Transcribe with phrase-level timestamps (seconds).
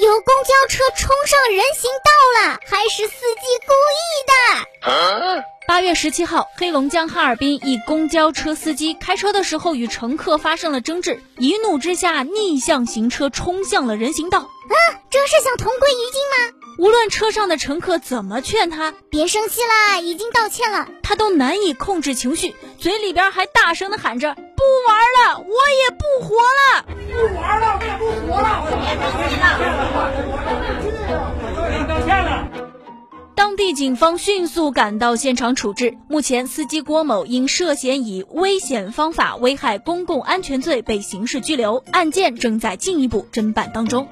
[0.00, 5.44] 有公交车冲上人行道了，还是司机故意的。
[5.68, 14.38] 八月十七号，黑龙江哈尔滨一公交车司机开车的时候与乘客发生了争执，一怒之下逆向行车冲向了人行道。
[14.38, 14.76] 啊，
[15.10, 16.56] 这是想同归于尽吗？
[16.78, 26.79] 无论车上的乘客怎么劝他，别生气啦，已经道歉了，他都难以控制情绪，嘴里边还大声的喊着：“不玩了，我也不活了，
[33.50, 44.06] 当地警方迅速赶到现场处置，目前司机郭某因涉嫌以危险方法危害公共安全罪被刑事拘留，案件正在进一步侦办当中。